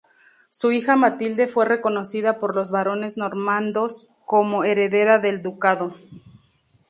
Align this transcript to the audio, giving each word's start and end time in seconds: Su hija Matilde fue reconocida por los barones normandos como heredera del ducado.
Su 0.49 0.71
hija 0.71 0.95
Matilde 0.95 1.47
fue 1.47 1.63
reconocida 1.65 2.39
por 2.39 2.55
los 2.55 2.71
barones 2.71 3.17
normandos 3.17 4.09
como 4.25 4.63
heredera 4.63 5.19
del 5.19 5.43
ducado. 5.43 5.95